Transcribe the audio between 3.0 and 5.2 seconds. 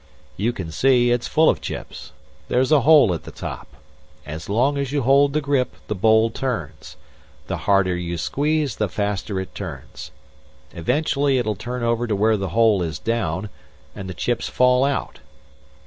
at the top. As long as you